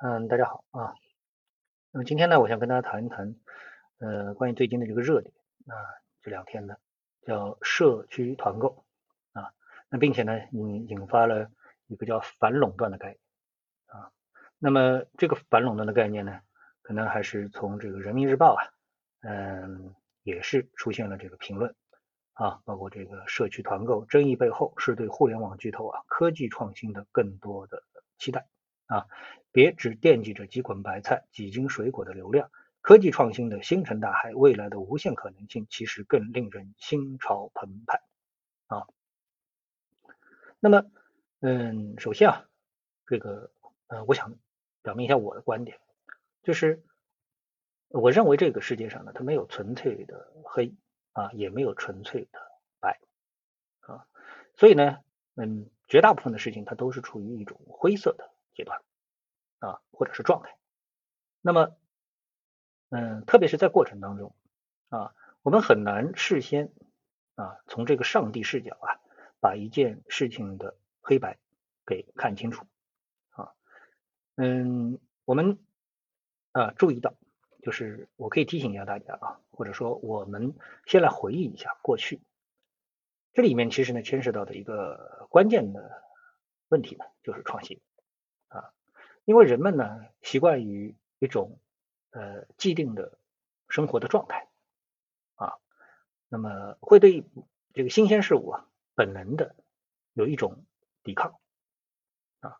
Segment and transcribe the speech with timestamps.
[0.00, 0.94] 嗯，大家好啊。
[1.90, 3.34] 那么今天呢，我想跟大家谈一谈，
[3.98, 5.34] 呃，关于最近的这个热点
[5.66, 5.74] 啊，
[6.22, 6.76] 这两天呢
[7.22, 8.84] 叫社区团购
[9.32, 9.52] 啊，
[9.88, 11.50] 那并且呢引引发了
[11.88, 13.18] 一个叫反垄断的概念
[13.86, 14.12] 啊。
[14.60, 16.42] 那么这个反垄断的概念呢，
[16.82, 18.62] 可能还是从这个人民日报啊，
[19.22, 21.74] 嗯，也是出现了这个评论
[22.34, 27.82] 啊，包括这个社区团购争议背后是对互联网巨头啊科技创新的更多的
[28.16, 28.46] 期待。
[28.88, 29.06] 啊，
[29.52, 38.00] 别只惦记着几捆白菜、几斤水果的流量，科技创新的星辰大海，未来的无限可能性，其实更令人心潮澎湃
[38.66, 38.86] 啊。
[40.58, 40.84] 那么，
[41.40, 42.48] 嗯，首先啊，
[43.06, 43.52] 这个，
[43.88, 44.34] 呃，我想
[44.82, 45.78] 表明一下我的观点，
[46.42, 46.82] 就是
[47.88, 50.74] 我认为这个世界上呢，它没有纯粹的黑
[51.12, 52.40] 啊，也没有纯粹的
[52.80, 52.98] 白
[53.80, 54.06] 啊，
[54.56, 54.98] 所以呢，
[55.36, 58.30] 嗯，绝大部分的事情它都是处于一种灰色的。
[58.58, 58.82] 阶段
[59.60, 60.58] 啊，或者是状态，
[61.40, 61.76] 那么，
[62.88, 64.34] 嗯，特别是在过程当中
[64.88, 66.72] 啊，我们很难事先
[67.36, 68.98] 啊，从这个上帝视角啊，
[69.38, 71.38] 把一件事情的黑白
[71.86, 72.66] 给看清楚
[73.30, 73.54] 啊，
[74.34, 75.60] 嗯，我们
[76.50, 77.14] 啊注意到，
[77.62, 82.20] 就是我可以提醒一下大家啊，或者说我们先来回忆一下过去，
[83.32, 86.02] 这里面其实呢牵涉到的一个关键的
[86.70, 87.80] 问题呢，就是创新。
[89.28, 91.60] 因为人们呢习惯于一种
[92.12, 93.18] 呃既定的
[93.68, 94.48] 生活的状态
[95.34, 95.58] 啊，
[96.30, 97.26] 那么会对
[97.74, 99.54] 这个新鲜事物啊本能的
[100.14, 100.64] 有一种
[101.02, 101.38] 抵抗
[102.40, 102.56] 啊，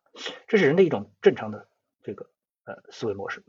[0.47, 1.71] 这是人的一种正常的
[2.03, 2.29] 这个
[2.65, 3.43] 呃思维模式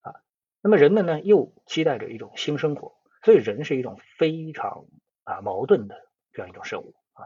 [0.00, 0.16] 啊。
[0.62, 4.86] 那么人们呢又期待着一种新生活，所以人是一种非常
[5.22, 7.22] 啊矛盾的这样一种生物啊。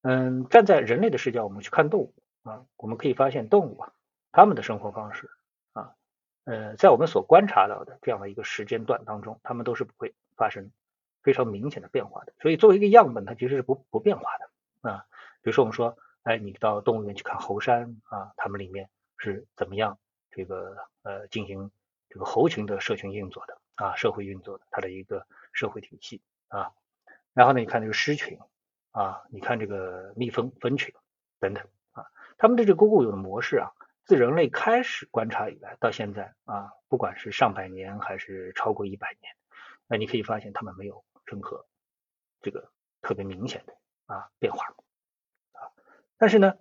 [0.00, 3.92] 嗯，站在人类的视角，我们去看动物啊，我们可以发现动物啊。
[4.32, 5.30] 他们的生活方式
[5.74, 5.94] 啊，
[6.44, 10.70] 呃，在我们所观察到的这样的一个时间段当中，他们都是不会发生
[11.22, 12.32] 非常明显的变化的。
[12.40, 15.06] 所以作为一个样本，它其实是不不变化的啊。
[15.42, 19.98] 比如说我们说，哎，你到动物园去看猴山啊，它们里面是怎么样
[20.30, 21.70] 这个呃进行
[22.08, 26.72] 这个猴群的社群运作的啊，社会运作的它的一个社会体系啊。
[27.34, 28.38] 然后呢，你看这个狮群
[28.92, 30.94] 啊，你看这个蜜蜂蜂群
[31.38, 31.62] 等等
[31.92, 32.06] 啊，
[32.38, 33.72] 他们的这个固有的模式啊。
[34.12, 39.34] 自人类开始观察以来，到现在啊，不管是上百年还是超过一百年，
[39.86, 41.64] 那你可以发现他们没有任何
[42.42, 42.70] 这个
[43.00, 43.74] 特别明显的
[44.04, 44.66] 啊变化
[45.52, 45.72] 啊。
[46.18, 46.58] 但是呢，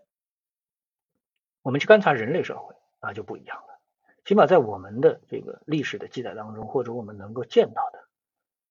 [1.61, 3.81] 我们去观察人类社会啊就不一样了。
[4.23, 8.07] 起码在我们的这个历史的记载当中，或者我们能够见到的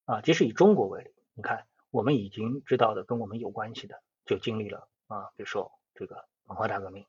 [0.07, 7.05] 啊，即使以中国为例，你看我们已经知道的跟我们有关系的，就经历了啊，比如说这个文化大革命。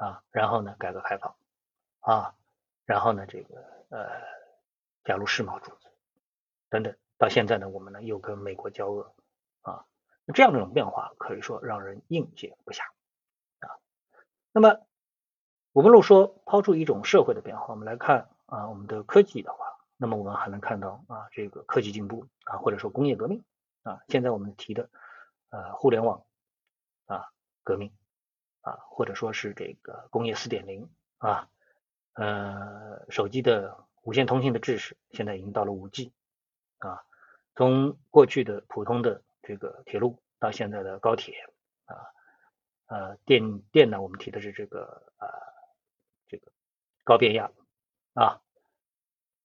[0.00, 1.36] 啊，然后呢，改革开放
[2.00, 2.34] 啊，
[2.86, 4.08] 然后呢，这个呃，
[5.04, 5.88] 加入世贸组织
[6.70, 9.14] 等等，到现在呢，我们呢又跟美国交恶
[9.60, 9.84] 啊，
[10.32, 12.80] 这样的一种变化可以说让人应接不暇
[13.58, 13.76] 啊。
[14.52, 14.80] 那么
[15.72, 19.58] 我们如果说抛出一种社会的变化，我们来看啊，我们的科技的话，
[19.98, 23.44] 那么我们还能看到啊，这个科技进步啊，或者说工业革命
[23.82, 24.88] 啊，现在我们提的
[25.50, 26.24] 呃互联网
[27.04, 27.28] 啊
[27.62, 27.92] 革命。
[28.62, 31.48] 啊，或者说是这个工业四点零啊，
[32.12, 36.12] 呃，手机的无线通信的知识现在已经到了五 G
[36.78, 37.02] 啊，
[37.54, 41.34] 从过去的普通的这个铁路到现在的高铁
[41.86, 41.96] 啊，
[42.86, 45.26] 呃，电电呢，我们提的是这个啊，
[46.28, 46.52] 这个
[47.04, 47.50] 高变压
[48.14, 48.42] 啊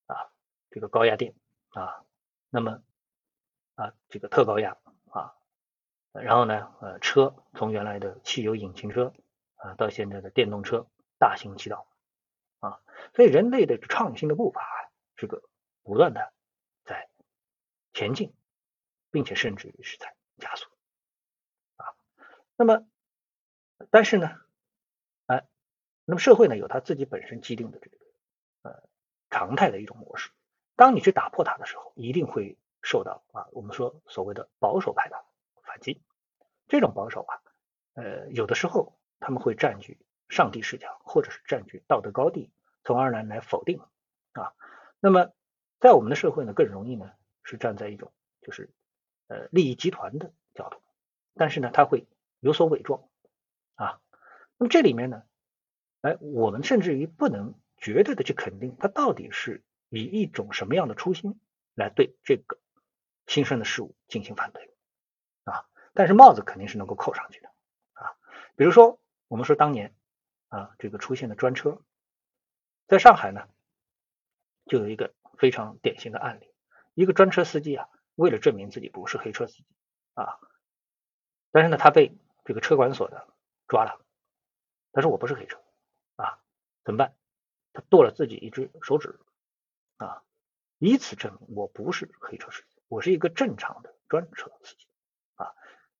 [0.07, 0.29] 啊，
[0.69, 1.33] 这个高压电
[1.69, 2.03] 啊，
[2.49, 2.81] 那么
[3.75, 4.77] 啊，这个特高压
[5.11, 5.33] 啊。
[6.23, 9.13] 然后呢，呃，车从原来的汽油引擎车
[9.57, 10.87] 啊，到现在的电动车
[11.19, 11.87] 大行其道
[12.59, 12.79] 啊，
[13.13, 14.61] 所以人类的创新的步伐
[15.17, 15.43] 这个
[15.83, 16.31] 不断的
[16.85, 17.09] 在
[17.93, 18.33] 前进，
[19.11, 20.67] 并且甚至于是在加速
[21.75, 21.93] 啊。
[22.55, 22.87] 那么，
[23.89, 24.29] 但是呢，
[25.25, 25.45] 哎，
[26.05, 27.97] 那么社会呢有它自己本身既定的这个
[28.61, 28.83] 呃
[29.29, 30.31] 常态的一种模式，
[30.77, 35.25] 当你去打破它的时候，一定会受到啊我们说所谓的保守派的。
[35.67, 35.99] 反击
[36.67, 37.33] 这种保守啊，
[37.93, 42.51] 呃，有的时候他们会占据上帝视角，或者是占据道德高地，
[42.83, 43.79] 从而呢来否定
[44.33, 44.53] 啊。
[44.99, 45.31] 那么
[45.79, 47.11] 在我们的社会呢，更容易呢
[47.43, 48.71] 是站在一种就是
[49.27, 50.81] 呃利益集团的角度，
[51.35, 52.07] 但是呢他会
[52.39, 53.07] 有所伪装
[53.75, 54.01] 啊。
[54.57, 55.23] 那么这里面呢，
[56.01, 61.39] 哎，我们甚至于不能绝对的去肯定他到底是以一种什么样的初心
[61.75, 62.57] 来对这个
[63.27, 64.74] 新生的事物进行反对。
[65.95, 67.47] 但是帽子肯定是能够扣上去的
[67.93, 68.13] 啊，
[68.55, 68.99] 比如说
[69.29, 69.95] 我们说当年
[70.49, 71.81] 啊这个出现的专车
[72.85, 73.47] 在上海呢，
[74.65, 76.53] 就有一个非常典型的案例，
[76.93, 79.65] 一个专车司机啊，为了证明自己不是黑车司机
[80.13, 80.37] 啊，
[81.51, 83.27] 但是呢，他被这个车管所的
[83.67, 83.99] 抓了，
[84.91, 85.57] 他说我不是黑车
[86.17, 86.39] 啊，
[86.83, 87.15] 怎么办？
[87.73, 89.17] 他剁了自己一只手指
[89.97, 90.23] 啊，
[90.77, 94.87] 以此证明我不是黑车司机，我是一个正常的专车司机，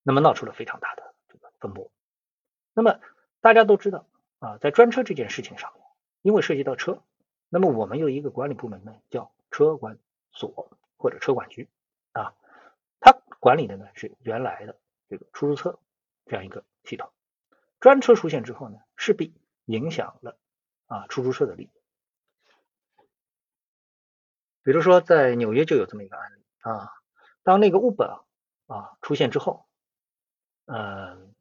[0.06, 1.92] 那么闹出了非常大的这个风波。
[2.74, 3.00] 那么
[3.42, 4.06] 大家都知道
[4.38, 5.74] 啊，在专车这件事情上，
[6.22, 7.02] 因为涉及到车，
[7.50, 9.98] 那么我们有一个管理部门呢，叫车管
[10.31, 11.68] 所或者车管局
[12.12, 12.36] 啊，
[13.00, 14.78] 它管理的呢是原来的
[15.10, 15.80] 这个出租车
[16.28, 17.12] 这样一个系统。
[17.80, 19.34] 专车出现之后呢，势必
[19.66, 20.38] 影响了。
[20.88, 21.72] 啊，出租车的利益，
[24.62, 26.94] 比如说在纽约就有这么一个案例啊，
[27.42, 28.22] 当那个 Uber
[28.68, 29.66] 啊出现之后，
[30.65, 31.33] 嗯，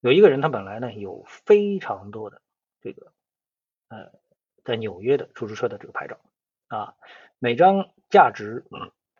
[0.00, 2.42] 有一个人他本来呢有非常多的
[2.80, 3.12] 这个
[3.88, 4.12] 呃
[4.64, 6.18] 在纽约的出租车的这个牌照
[6.68, 6.94] 啊，
[7.38, 8.64] 每张价值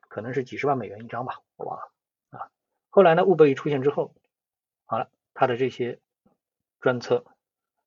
[0.08, 1.92] 可能是几十万美元一张吧，我忘了
[2.30, 2.50] 啊。
[2.90, 4.14] 后来呢，Uber 一出现之后，
[4.86, 6.00] 好了，他的这些
[6.80, 7.24] 专车。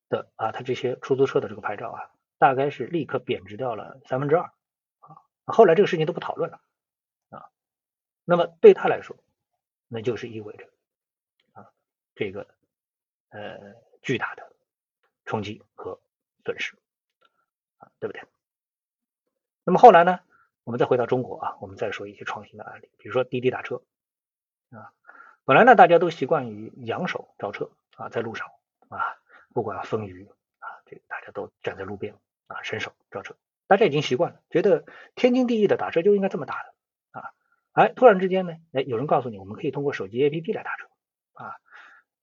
[0.08, 4.52] 的啊，他这些出租车的这个牌照啊，大概是立刻贬值掉了三分之二
[5.00, 5.18] 啊。
[5.46, 6.60] 后来这个事情都不讨论了
[7.30, 7.50] 啊。
[8.24, 9.16] 那么对他来说，
[9.88, 10.68] 那就是意味着
[12.16, 12.48] 这个
[13.28, 14.50] 呃巨大的
[15.24, 16.00] 冲击和
[16.44, 16.74] 损失
[17.78, 18.22] 啊，对不对？
[19.62, 20.18] 那么后来呢，
[20.64, 23.82] 我们再回到中国啊，我们再说一些创新的案例，比如说滴滴打车
[24.70, 24.92] 啊，
[25.44, 28.50] 本来呢大家都习惯于扬手招车啊，在路上
[28.88, 29.16] 啊。
[29.52, 30.28] 不管风雨
[30.58, 32.14] 啊，这个大家都站在路边
[32.46, 33.34] 啊，伸手招车，
[33.66, 34.84] 大家已经习惯了，觉得
[35.14, 36.74] 天经地义的打车就应该这么打的
[37.18, 37.32] 啊。
[37.72, 40.88] 哎，突然之间呢，哎，有人告诉你，我们可以通过手机 APP 来打车
[41.32, 41.56] 啊。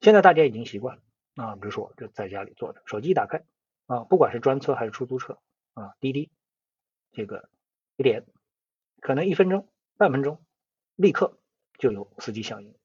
[0.03, 1.01] 现在大家已经习惯了
[1.35, 3.41] 啊，比如说就在家里坐着，手机一打开
[3.85, 5.39] 啊，不管是专车还是出租车
[5.75, 6.29] 啊，滴滴
[7.13, 7.47] 这个
[7.95, 8.25] 一点，
[8.99, 10.43] 可能一分钟、半分钟，
[10.97, 11.37] 立刻
[11.77, 12.75] 就有司机响应。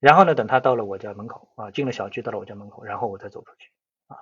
[0.00, 3.70] 然后呢，等他到了我家门口啊，进了小区，到了我家门口，然后我再走出去
[4.06, 4.16] 啊。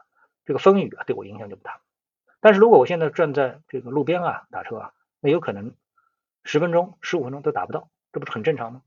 [0.44, 1.82] 这个风雨啊，对我影响就不大。
[2.40, 5.76] 但是如果我现在站在这个路边啊打车啊，那有可能
[6.42, 8.82] 十分钟、十五分钟都打不到，这不是很正常吗？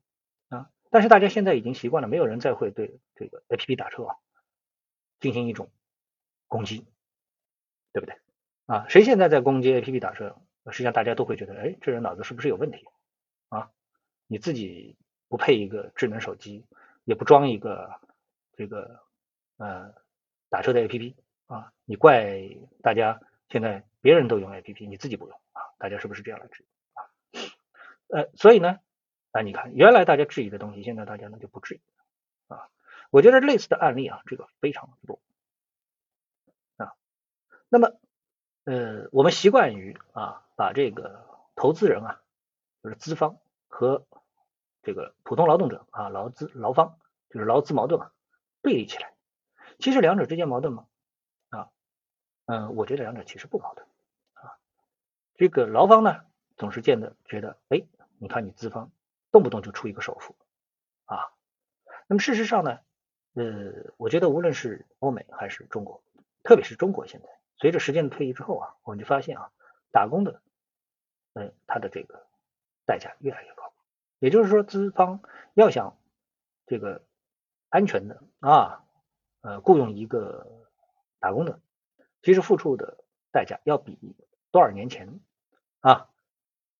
[0.90, 4.16] 但是大家现在已经习惯了，没有人再会对这个 A P P 打车啊
[5.20, 5.70] 进行一种
[6.46, 6.86] 攻击，
[7.92, 8.16] 对不对？
[8.66, 10.36] 啊，谁现在在攻击 A P P 打车？
[10.70, 12.86] 实际上大家都会觉得，哎，这人脑子是不是有问题
[13.48, 13.70] 啊？
[14.26, 14.96] 你自己
[15.28, 16.66] 不配一个智能手机，
[17.04, 18.00] 也不装一个
[18.56, 19.00] 这个
[19.56, 19.94] 呃
[20.50, 21.16] 打车的 A P P。
[21.46, 22.46] 啊，你怪
[22.82, 25.62] 大家现在别人都用 A P P，你自己不用啊？
[25.78, 27.00] 大家是不是这样来质疑啊？
[28.08, 28.80] 呃，所以呢，
[29.32, 31.80] 啊，你看原来大家质疑的东西，现在大家呢就不质疑
[32.52, 32.68] 啊。
[33.10, 35.20] 我觉得类似的案例啊，这个非常多
[36.76, 36.92] 啊。
[37.68, 37.92] 那么，
[38.64, 42.20] 呃，我们习惯于啊，把这个投资人啊，
[42.82, 43.38] 就是资方
[43.68, 44.06] 和
[44.82, 46.98] 这个普通劳动者啊，劳资劳方
[47.30, 48.12] 就是劳资矛盾啊，
[48.62, 49.14] 对立起来。
[49.78, 50.86] 其实两者之间矛盾吗？
[52.50, 53.86] 嗯，我觉得两者其实不矛盾
[54.32, 54.56] 啊。
[55.36, 56.22] 这个劳方呢，
[56.56, 57.84] 总是见的觉得，哎，
[58.16, 58.90] 你看你资方
[59.38, 60.34] 动不动就出一个首付
[61.04, 61.30] 啊。
[62.08, 62.80] 那么事实上呢，
[63.34, 66.02] 呃，我觉得无论是欧美还是中国，
[66.42, 69.52] 特别是中国，现在随着时间的推移之后啊，我们就发现啊，
[69.92, 70.42] 打工的，
[71.34, 72.26] 嗯，他的这个
[72.84, 73.72] 代价越来越高。
[74.18, 75.22] 也就是说，资方
[75.54, 75.96] 要想
[76.66, 77.06] 这个
[77.68, 78.84] 安全的啊，
[79.42, 80.66] 呃，雇佣一个
[81.20, 81.60] 打工的。
[82.22, 84.16] 其实付出的代价要比
[84.50, 85.20] 多少年前
[85.78, 86.10] 啊，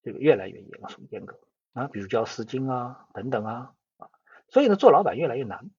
[0.02, 1.38] 这个越来越严肃严格
[1.72, 4.10] 啊，比如交丝巾啊等等啊啊，
[4.48, 5.70] 所以呢，做老板越来越难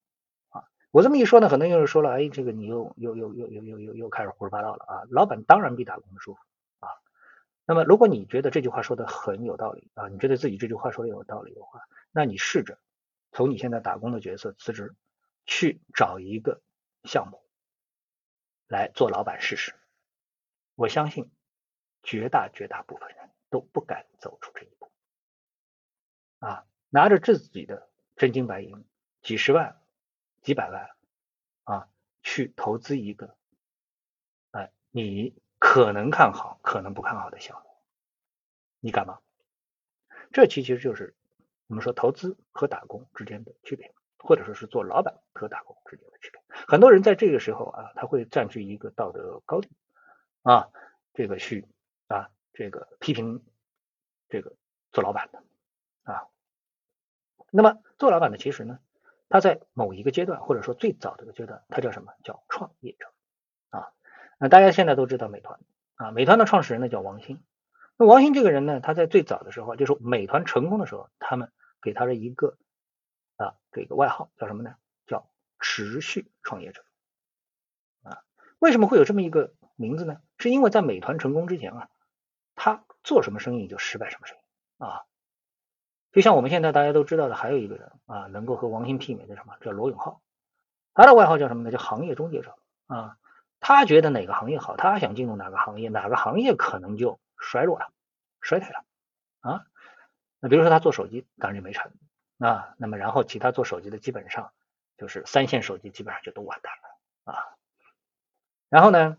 [0.50, 0.64] 啊。
[0.92, 5.04] 我这么一说呢，很多人又说了，哎，这个你又又又又又又又又开始胡说八道了啊。
[5.10, 6.40] 老板当然比打工的舒服
[6.80, 6.90] 啊。
[7.66, 11.82] 那么，如果你觉得这句话说的很有道理啊，你觉得自己这句话说的有道理的话，
[12.12, 12.80] 那你试着
[13.32, 14.96] 从你现在打工的角色辞职，
[15.46, 16.62] 去找一个
[17.04, 17.42] 项目。
[18.72, 19.74] 来做老板试试，
[20.76, 21.32] 我相信
[22.04, 24.79] 绝大绝大部分人都不敢走出这一步
[26.40, 26.66] 啊！
[26.90, 28.84] 拿着自己的真金白银
[29.22, 29.80] 几十万、
[30.42, 30.90] 几百万
[31.64, 31.90] 啊，
[32.24, 33.36] 去投资一个
[34.52, 37.70] 哎，你可能看好、可能不看好的项目，
[38.80, 39.20] 你敢吗？
[40.32, 41.16] 这其实就是
[41.68, 43.94] 我们说投资和打工之间的区别。
[44.22, 49.70] 或者说是做老板和打工之间的区别，很多人在这个时候啊，他会占据一个道德高地
[50.42, 50.68] 啊，
[51.14, 51.66] 这个去
[52.08, 53.42] 啊，这个批评
[54.28, 54.58] 这个
[54.92, 55.42] 做老板的。
[57.52, 58.80] 那么做老板的其实呢，
[59.30, 63.12] 他在某一个阶段或者说最早的一个阶段，他叫什么叫创业者
[63.70, 63.92] 啊？
[64.38, 65.60] 那大家现在都知道美团
[65.96, 67.44] 啊，美团的创始人呢叫王兴。
[67.98, 71.52] 那王兴这个人呢，他在最早的时候，就是美团成功的时候，他们
[71.82, 72.58] 给他了一个
[73.36, 74.76] 啊这个外号叫什么呢？
[75.06, 75.30] 叫
[75.60, 76.84] 持续创业者。
[78.04, 78.24] 啊，
[78.60, 80.22] 为什么会有这么一个名字呢？
[80.38, 81.90] 是因为在美团成功之前啊，
[82.56, 84.42] 他做什么生意就失败什么生意
[84.78, 85.04] 啊。
[86.12, 90.22] 就像我们现在大家都知道的，还有一个人啊，能够和王兴媲美的什么叫罗永浩，
[90.96, 91.72] 他的外号叫什么呢？
[91.72, 92.56] 叫行业终结者
[92.88, 93.18] 啊。
[93.60, 97.92] 他觉得哪个行业好，他想进入哪个行业，哪个行业可能就衰落了、
[98.42, 98.86] 衰退了
[99.42, 99.66] 啊。
[100.40, 101.92] 那比如说他做手机，当然就没成
[102.40, 102.74] 啊。
[102.78, 104.52] 那么然后其他做手机的基本上
[104.98, 107.58] 就是三线手机，基本上就都完蛋了啊。
[108.70, 109.18] 然后呢，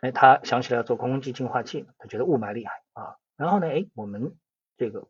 [0.00, 3.18] 哎，他想起来要做空气净化器，他觉得雾霾厉害啊。
[3.36, 4.36] 然后呢，哎，我们
[4.76, 5.06] 这个。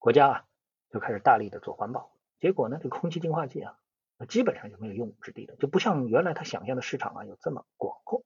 [0.00, 0.44] 国家啊，
[0.90, 3.76] 就开始大力的做环保，结果呢，这个空气净化器啊，
[4.30, 8.24] 基本上就没有用武之地了，就不像原来他想象的市场啊有这么广阔，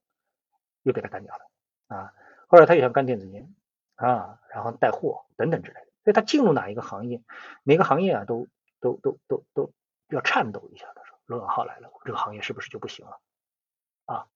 [0.83, 1.51] 又给他干掉了
[1.89, 2.15] 啊。
[2.47, 3.53] 后来他又想干电子烟
[3.97, 7.21] 啊，然后带货等等之类的，所以他进入哪一个行业，
[7.65, 8.47] 每个行业啊都
[8.81, 9.73] 都都都都
[10.09, 10.87] 要颤抖一下。
[10.95, 13.21] 他说罗永浩来了，这个行业是不是就不行了
[14.05, 14.29] 啊？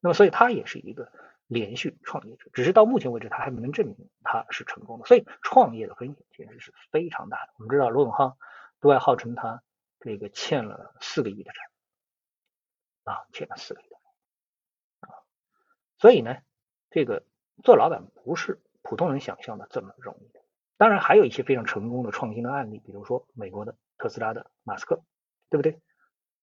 [0.00, 1.12] 那么所以他也是一个。
[1.46, 5.06] 连续创业者，只是到目前为止，他还没能证明他是成功的。
[5.06, 7.52] 所以创业的风险其实是非常大的。
[7.58, 8.36] 我们知道罗永浩
[8.80, 9.62] 对外号称他
[10.00, 11.60] 这个欠了四个亿的债
[13.12, 13.96] 啊，欠了四个亿的
[15.00, 15.14] 啊。
[15.98, 16.36] 所以呢，
[16.90, 17.24] 这个
[17.62, 20.40] 做老板不是普通人想象的这么容易的。
[20.76, 25.02] 当然，还有一些非常成功的创新的案例，比如说美国的特斯拉的马斯克，
[25.48, 25.80] 对不对？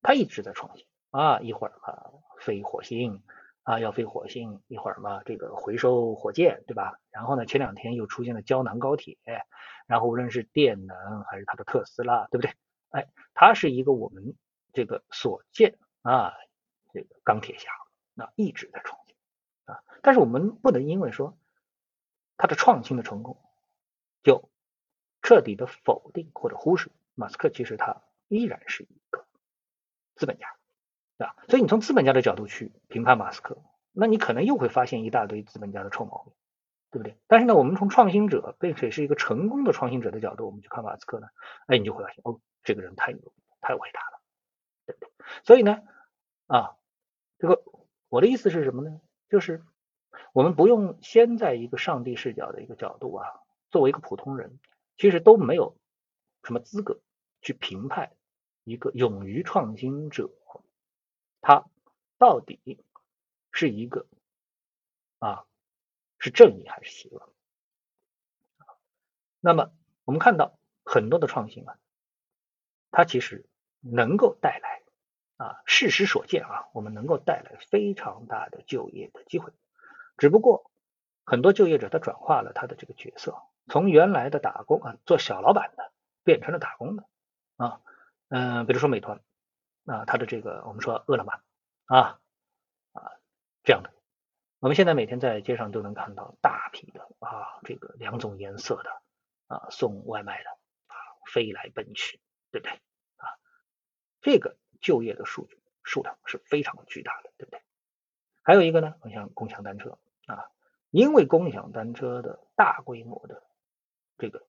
[0.01, 3.21] 他一直在创新啊，一会儿啊飞火星。
[3.63, 6.99] 啊，要飞火星，一会儿嘛，这个回收火箭，对吧？
[7.09, 9.17] 然后呢，前两天又出现了胶囊高铁，
[9.87, 12.53] 然后无论是电能还是它的特斯拉，对不对？
[12.89, 14.35] 哎，它是一个我们
[14.73, 16.33] 这个所见啊，
[16.93, 17.71] 这个钢铁侠，
[18.13, 19.15] 那一直在创新
[19.65, 19.81] 啊。
[20.01, 21.37] 但是我们不能因为说
[22.35, 23.37] 它的创新的成功，
[24.23, 24.49] 就
[25.21, 29.25] 彻底的否定或者忽视马斯克，其实他依然是一个
[30.15, 30.53] 资本家。
[31.17, 31.35] 对吧？
[31.47, 33.57] 所以你从资本家的角度去评判马斯克，
[33.91, 36.33] 那你可能又会发现一大堆资本家的臭毛病，
[36.91, 37.17] 对不对？
[37.27, 41.27] 但是呢，我们从创新者，并且是一个成功的创新者的角度，我们去看马斯克呢，
[41.67, 44.21] 哎，你就会发现，哦，这个人太牛，太伟大了，
[44.87, 45.09] 对不对？
[45.43, 45.81] 所以呢，
[46.47, 46.75] 啊，
[47.37, 47.63] 这个
[48.09, 48.99] 我的意思是什么呢？
[49.29, 49.63] 就是
[50.33, 53.27] 我们不用先在一个上帝视角的一个角度啊，
[53.69, 54.59] 作为一个普通人，
[54.97, 55.77] 其实都没有
[56.43, 56.99] 什么资格
[57.41, 58.11] 去评判
[58.63, 60.31] 一个勇于创新者。
[61.43, 61.65] 他
[62.17, 62.79] 到底
[63.51, 64.07] 是一个
[65.19, 65.43] 啊，
[66.17, 67.29] 是正义还是邪恶？
[69.41, 69.73] 那么
[70.05, 71.77] 我们看到很多的创新啊，
[72.91, 73.45] 它其实
[73.81, 74.83] 能够带来
[75.35, 79.51] 啊，事实所见啊，我们能够带来非常大的就业的机会。
[80.17, 80.71] 只不过
[81.25, 85.91] 很多就业者他转化了他的这个角色，从原来的打工啊，做小老板的
[86.23, 87.03] 变成了打工的
[87.57, 87.81] 啊，
[88.29, 89.21] 嗯，比如说美团。
[89.85, 91.33] 啊，它的这个我们说饿了么
[91.85, 92.19] 啊
[92.93, 93.11] 啊
[93.63, 93.93] 这样的，
[94.59, 99.01] 我们现在每天在街上都能看到大批的啊这个两种颜色的
[99.47, 100.49] 啊送外卖的
[100.87, 100.95] 啊
[101.33, 102.21] 飞来奔去，
[102.51, 102.73] 对不对
[103.17, 103.27] 啊？
[104.21, 107.61] 这个就业的数据数量是非常巨大的，对不对？
[108.41, 109.97] 还有一个呢，我像共享单车
[110.27, 110.49] 啊，
[110.91, 113.43] 因为共享单车的大规模的
[114.17, 114.47] 这个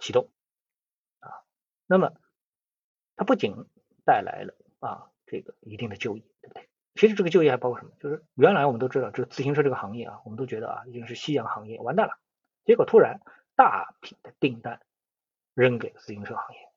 [0.00, 0.30] 启动
[1.20, 1.44] 啊，
[1.86, 2.12] 那么
[3.14, 3.54] 它不仅
[4.04, 4.54] 带来了
[4.86, 6.68] 啊，这个一定的就业，对不对？
[6.94, 7.92] 其实这个就业还包括什么？
[7.98, 12.18] 就是原来我们都知道，这个自行车这个行业啊，我们都觉得啊，已经是夕阳行业，完蛋了。
[12.64, 13.20] 结果突然
[13.56, 14.80] 大批的订单
[15.54, 16.68] 扔给了自行车行业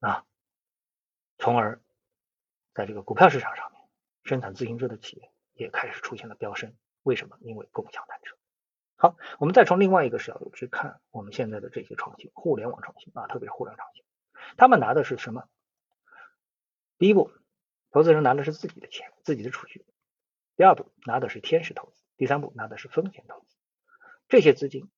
[0.00, 0.24] 啊，
[1.38, 1.80] 从而
[2.74, 3.80] 在这个股票市场上面，
[4.22, 6.74] 生产自行车的企业也开始出现了飙升。
[7.02, 7.36] 为什么？
[7.40, 8.36] 因为共享单车。
[8.96, 14.04] 好，我们再从另外一个角度去看我们现在的这些创新，互联网创新啊，特别是互联网创新，
[14.56, 15.48] 他们拿的是什么？
[16.98, 17.30] 第一步，
[17.92, 19.84] 投资人拿的是自己的钱、自己的储蓄；
[20.56, 23.56] 第二步，拿的是天使投资；第三步，拿的是风险投资。
[24.28, 24.90] 这些资金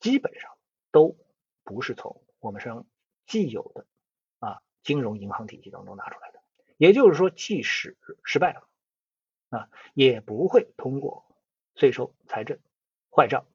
[0.00, 0.56] 基本上
[0.90, 1.18] 都
[1.64, 2.86] 不是从我们上
[3.26, 3.86] 既有的
[4.38, 6.42] 啊金融银行体系当中拿出来的。
[6.78, 8.66] 也就是说，即使失败了
[9.50, 11.36] 啊，也不会通过
[11.74, 12.58] 税收、财政
[13.14, 13.46] 坏账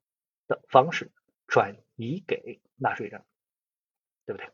[0.46, 1.12] 的方式
[1.48, 3.26] 转移给纳税人，
[4.26, 4.48] 对不对？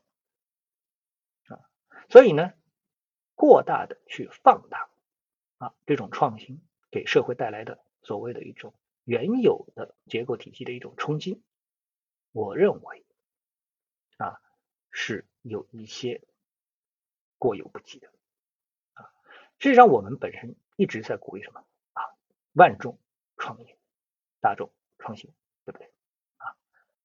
[1.54, 1.68] 啊，
[2.08, 2.54] 所以呢？
[3.40, 4.90] 过大的去放大
[5.56, 11.40] 啊，这种创新给社会带来的所谓的一种原有的结构体系的一种冲击，
[12.32, 13.06] 我认为
[14.18, 14.42] 啊
[14.90, 16.22] 是有一些
[17.38, 18.08] 过犹不及的
[18.92, 19.08] 啊。
[19.58, 22.04] 事实上，我们本身一直在鼓励什么啊？
[22.52, 22.98] 万众
[23.38, 23.58] 创。
[23.58, 23.78] 业、
[24.42, 25.32] 大众创新，
[25.64, 25.90] 对不对
[26.36, 26.56] 啊？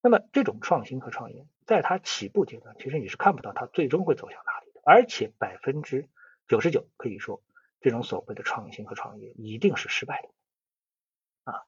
[0.01, 6.09] 那么这种创新和创业，在它起步阶段，其实你是看不到它最终会走向哪里的，而且百分之
[6.47, 7.41] 九十九可以说，
[7.81, 11.65] 这种所谓的创新和创业一定是失败的啊。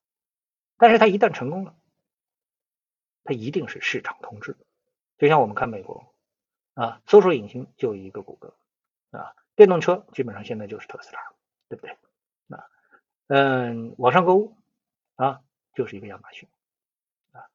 [0.78, 1.76] 但是它一旦成功了，
[3.24, 4.56] 它一定是市场通知。
[5.18, 6.14] 就像我们看美国
[6.76, 8.56] 啊，搜索引擎就一个谷歌
[9.10, 11.20] 啊，电动车基本上现在就是特斯拉，
[11.70, 11.98] 对不对？
[12.56, 12.70] 啊，
[13.28, 14.56] 嗯，网上购物
[15.16, 15.42] 啊，
[15.74, 16.48] 就是一个亚马逊
[17.32, 17.50] 啊。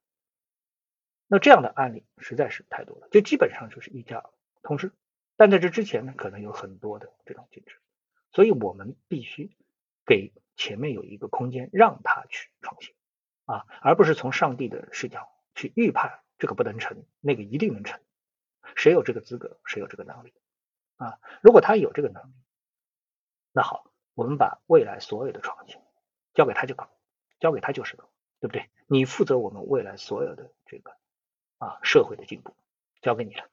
[1.28, 4.24] 那这样的案例实在是太多了，就基本上就是一家
[4.62, 4.92] 通吃。
[5.36, 7.74] 但在这之前呢，可能有很多的这种竞争，
[8.30, 9.56] 所以我们必须
[10.06, 12.94] 给前面有一个空间，让他去创新
[13.44, 18.00] 啊，而不是从上帝的视角去预判这个不能成，那个一定能成。
[18.76, 20.32] 谁有这个资格，谁有这个能力
[20.96, 21.18] 啊？
[21.42, 22.34] 如果他有这个能力，
[23.52, 25.80] 那好，我们把未来所有的创新
[26.32, 26.88] 交给他就搞，
[27.40, 28.08] 交给他就是搞，
[28.40, 28.70] 对不对？
[28.86, 30.96] 你负责我们未来所有的这个
[31.58, 32.54] 啊社会的进步，
[33.00, 33.48] 交给你了。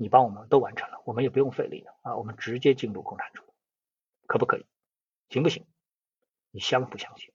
[0.00, 3.52] 你帮我们都完成了，我们也不用费力了啊，我们直接进入共产主义，
[4.26, 4.64] 可不可以？
[5.28, 5.66] 行不行？
[6.50, 7.34] 你相不相信？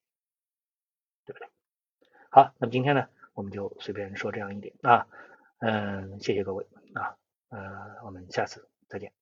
[1.26, 1.48] 对不对？
[2.32, 5.08] 好，那么今天呢，我们就随便说这样一点啊，
[5.60, 7.16] 嗯，谢谢各位啊，
[7.50, 9.14] 呃，我们下次再见。